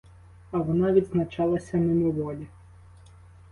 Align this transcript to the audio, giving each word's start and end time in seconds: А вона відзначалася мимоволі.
А 0.51 0.57
вона 0.57 0.91
відзначалася 0.91 1.77
мимоволі. 1.77 2.47